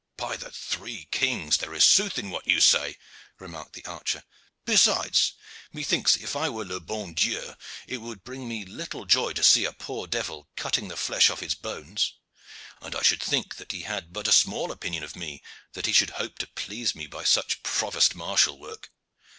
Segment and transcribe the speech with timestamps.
[0.17, 1.57] "By the three kings!
[1.57, 2.95] there is sooth in what you say,"
[3.37, 4.23] remarked the archer.
[4.65, 5.33] "Besides,
[5.71, 7.53] methinks if I were le bon Dieu,
[7.85, 11.41] it would bring me little joy to see a poor devil cutting the flesh off
[11.41, 12.15] his bones;
[12.81, 15.43] and I should think that he had but a small opinion of me,
[15.73, 18.91] that he should hope to please me by such provost marshal work.